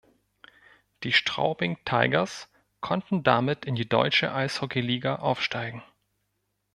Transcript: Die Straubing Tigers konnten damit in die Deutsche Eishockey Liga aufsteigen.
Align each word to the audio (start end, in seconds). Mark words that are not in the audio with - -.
Die 1.03 1.13
Straubing 1.13 1.77
Tigers 1.85 2.47
konnten 2.79 3.21
damit 3.21 3.65
in 3.65 3.75
die 3.75 3.87
Deutsche 3.87 4.33
Eishockey 4.33 4.81
Liga 4.81 5.17
aufsteigen. 5.17 5.83